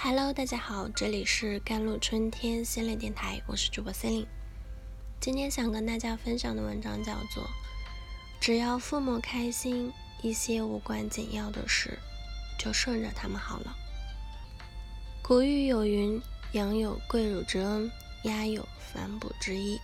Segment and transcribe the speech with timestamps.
[0.00, 4.28] Hello，大家好，这里是甘露春天心灵电台，我是主播 c e l i n e
[5.18, 7.42] 今天想跟大家分享的文章叫做
[8.40, 9.92] 《只要父母开心，
[10.22, 11.98] 一些无关紧要的事
[12.56, 13.76] 就顺着他们好了》。
[15.20, 16.22] 古语有云
[16.54, 17.90] ：“羊有跪乳之恩，
[18.22, 19.80] 鸦有反哺之意。”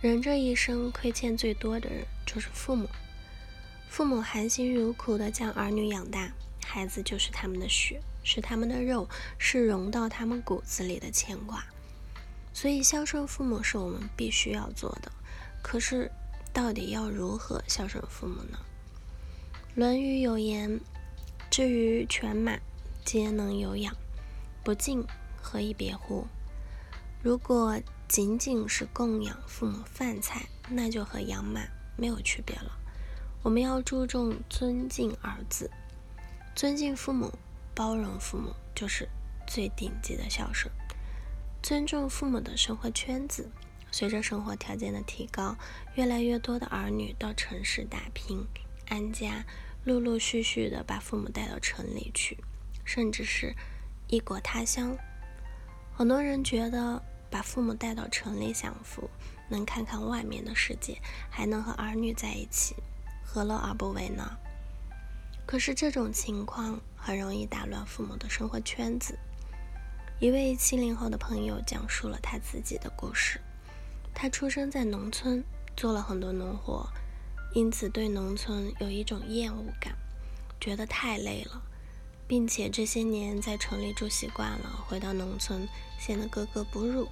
[0.00, 2.88] 人这一生亏欠最多的人就是父母。
[3.88, 6.32] 父母含辛茹苦地将儿女养大，
[6.72, 11.64] 孩子就是他们的血，是他们的肉，是融到他们骨子里的牵挂。
[12.54, 15.10] 所以孝顺父母是我们必须要做的。
[15.64, 16.08] 可是，
[16.52, 18.58] 到底要如何孝顺父母呢？
[19.74, 20.80] 《论语》有言
[21.50, 22.56] ：“至于犬马，
[23.04, 23.92] 皆能有养，
[24.62, 25.04] 不敬，
[25.42, 26.24] 何以别乎？”
[27.20, 31.62] 如果仅仅是供养父母饭菜，那就和养马
[31.96, 32.78] 没有区别了。
[33.42, 35.68] 我们要注重尊敬儿子，
[36.54, 37.32] 尊敬父母，
[37.74, 39.08] 包容父母，就是
[39.46, 40.72] 最顶级的孝顺。
[41.62, 43.50] 尊重父母的生活圈子。
[43.92, 45.56] 随着生活条件的提高，
[45.96, 48.46] 越来越多的儿女到城市打拼
[48.88, 49.44] 安家，
[49.82, 52.38] 陆陆续续的把父母带到城里去，
[52.84, 53.52] 甚至是
[54.06, 54.96] 异国他乡。
[55.92, 59.10] 很多人觉得把父母带到城里享福，
[59.48, 60.96] 能看看外面的世界，
[61.28, 62.76] 还能和儿女在一起。
[63.24, 64.38] 何乐而不为呢？
[65.50, 69.18] 可是这种情况很容易打乱父母的生活圈子。
[70.20, 73.40] 一位七零后的朋友讲述了他自己的故事。
[74.14, 75.42] 他出生在农村，
[75.76, 76.88] 做了很多农活，
[77.52, 79.92] 因此对农村有一种厌恶感，
[80.60, 81.60] 觉得太累了，
[82.28, 87.08] 并且这些年在城里住习惯了，回到农村显得格格不入，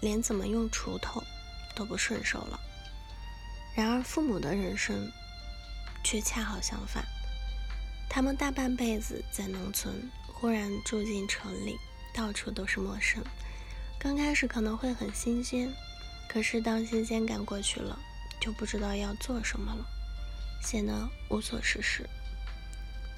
[0.00, 1.22] 连怎么用锄头
[1.76, 2.58] 都不顺手了。
[3.74, 5.12] 然而父母的人生。
[6.06, 7.02] 却恰好相反，
[8.08, 9.92] 他们大半辈子在农村，
[10.26, 11.76] 忽然住进城里，
[12.14, 13.22] 到处都是陌生。
[13.98, 15.72] 刚开始可能会很新鲜，
[16.28, 17.98] 可是当新鲜感过去了，
[18.40, 19.84] 就不知道要做什么了，
[20.62, 22.08] 显得无所事事。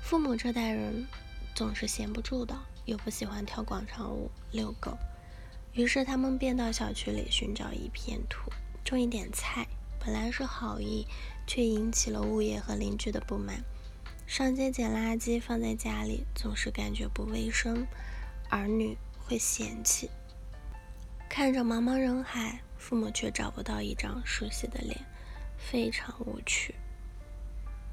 [0.02, 1.06] 父母这代人
[1.54, 4.96] 总是闲不住的，又不喜欢跳广场舞、遛狗，
[5.72, 8.50] 于是他们便到小区里寻找一片土，
[8.84, 9.66] 种一点菜。
[9.98, 11.04] 本来是好意，
[11.48, 13.60] 却引起了物业和邻居的不满。
[14.26, 17.86] 上街捡垃圾放在家里，总是感觉不卫生，
[18.50, 20.10] 儿女会嫌弃。
[21.28, 25.00] 看着茫茫人海，父母却找不到一张熟悉的脸，
[25.56, 26.74] 非常无趣。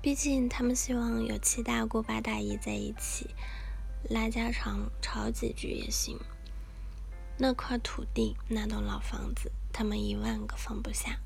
[0.01, 3.29] 毕竟他们希望有七大姑八大姨在一起
[4.09, 6.19] 拉家常，吵几句也行。
[7.37, 11.19] 那块土地，那栋老房子，他们一万个放不下。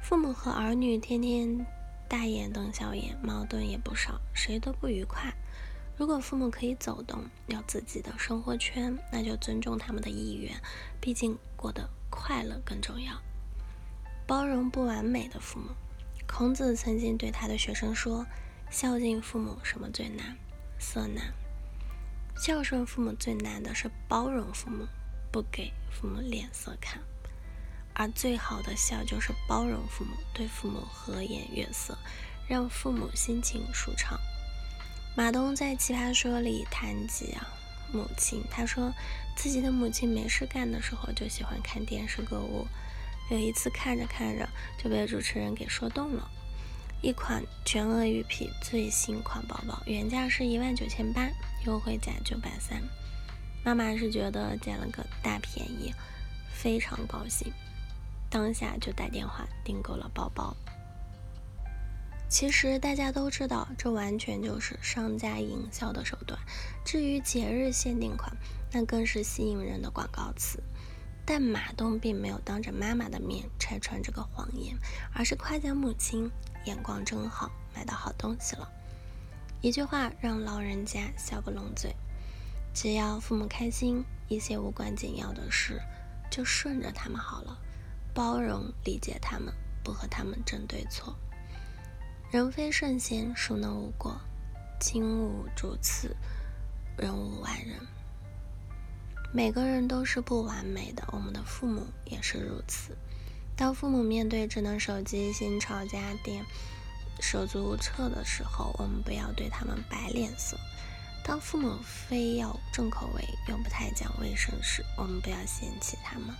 [0.00, 1.66] 父母和儿女天天
[2.12, 5.32] 大眼瞪小眼，矛盾也不少，谁都不愉快。
[5.96, 10.54] 如果父母可以走动，有自己的生活圈，那就尊重他们的意愿，
[11.00, 13.14] 毕竟过得快乐更重要。
[14.26, 15.70] 包容不完美的父母。
[16.26, 18.26] 孔子曾经对他的学生说
[18.68, 20.36] ：“孝敬父母什么最难？
[20.78, 21.32] 色难。
[22.36, 24.86] 孝顺父母最难的是包容父母，
[25.32, 27.00] 不给父母脸色看。”
[27.94, 31.96] 而最好的孝就是包容父母，对父母和颜悦色，
[32.48, 34.18] 让父母心情舒畅。
[35.14, 37.46] 马东在《奇葩说》里谈及啊
[37.92, 38.90] 母亲，他说
[39.36, 42.66] 自己的母亲没事干的时候就喜欢看电视购物，
[43.30, 44.48] 有一次看着看着
[44.82, 46.30] 就被主持人给说动了。
[47.02, 51.28] 一款全鳄鱼皮最新款包包，原价是一万九千八，
[51.66, 52.80] 优惠价九百三，
[53.64, 55.92] 妈妈是觉得捡了个大便宜，
[56.54, 57.52] 非常高兴。
[58.32, 60.56] 当下就打电话订购了包包。
[62.30, 66.40] 其实大家都知道，这完全就是商家营销的手段。
[66.82, 68.34] 至于节日限定款，
[68.72, 70.62] 那更是吸引人的广告词。
[71.26, 74.74] 但马东并没有当着妈妈的面拆穿这个谎言，
[75.12, 76.30] 而是夸奖母亲
[76.64, 78.66] 眼光真好，买到好东西了。
[79.60, 81.94] 一句话让老人家笑不拢嘴：
[82.72, 85.78] 只要父母开心，一些无关紧要的事
[86.30, 87.58] 就顺着他们好了。
[88.14, 91.16] 包容理解他们，不和他们争对错。
[92.30, 94.20] 人非圣贤，孰能无过？
[94.80, 96.16] 金无主次，
[96.96, 97.78] 人无完人。
[99.32, 102.96] 每个人都是不完美的，我们的父母也是如此。
[103.56, 106.44] 当父母面对智能手机、新潮家电
[107.20, 110.56] 手足无措的时候，我们不要对他们摆脸色；
[111.24, 116.34] 当父母非要重口味又不太讲卫生时，我们不要嫌弃他们。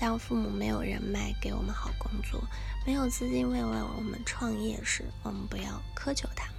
[0.00, 2.42] 当父母没有人脉给我们好工作，
[2.86, 6.54] 没有资金为我们创业时，我们不要苛求他们。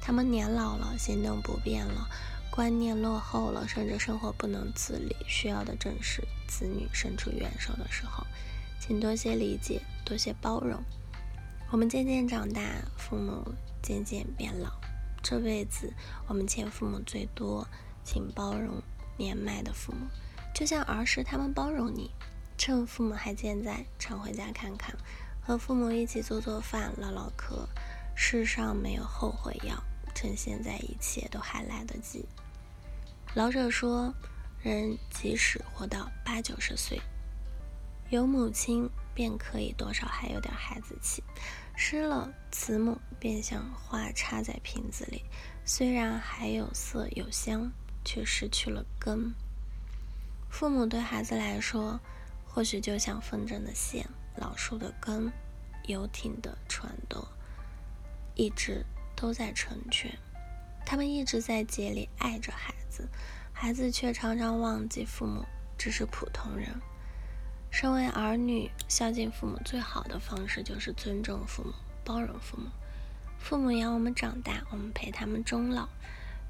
[0.00, 2.08] 他们年老了，行动不便了，
[2.50, 8.26] 观念落后了，甚至生活不能自理，需要的正是子女伸出援手的时候。
[8.80, 10.82] 请多些理解，多些包容。
[11.70, 12.62] 我们渐渐长大，
[12.96, 13.44] 父母
[13.82, 14.70] 渐渐变老，
[15.22, 15.92] 这辈子
[16.26, 17.68] 我们欠父母最多，
[18.02, 18.82] 请包容
[19.18, 20.06] 年迈的父母，
[20.54, 22.10] 就像儿时他们包容你。
[22.66, 24.96] 趁父母还健在，常回家看看，
[25.42, 27.68] 和父母一起做做饭、唠唠嗑。
[28.16, 29.76] 世上没有后悔药，
[30.14, 32.24] 趁现在一切都还来得及。
[33.34, 34.14] 老者说，
[34.62, 36.98] 人即使活到八九十岁，
[38.08, 41.22] 有母亲便可以多少还有点孩子气。
[41.76, 45.22] 失了慈母，便像花插在瓶子里，
[45.66, 47.70] 虽然还有色有香，
[48.06, 49.34] 却失去了根。
[50.48, 52.00] 父母对孩子来说，
[52.54, 55.32] 或许就像风筝的线，老树的根，
[55.88, 57.26] 游艇的船舵，
[58.36, 58.86] 一直
[59.16, 60.16] 都在成全。
[60.86, 63.08] 他们一直在竭力爱着孩子，
[63.52, 65.44] 孩子却常常忘记父母
[65.76, 66.68] 只是普通人。
[67.72, 71.72] 身为儿女，孝敬父母最好的方式就是尊重父母、
[72.04, 72.68] 包容父母。
[73.40, 75.88] 父母养我们长大，我们陪他们终老。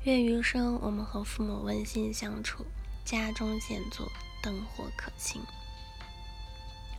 [0.02, 2.66] 愿余生我们和父母温馨相处，
[3.06, 4.06] 家中现做
[4.42, 5.40] 灯火可亲。